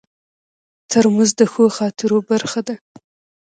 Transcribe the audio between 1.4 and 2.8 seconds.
ښو خاطرو برخه ده.